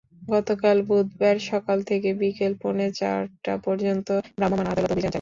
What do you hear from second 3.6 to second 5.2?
পর্যন্ত ভ্রাম্যমাণ আদালত অভিযান চালান।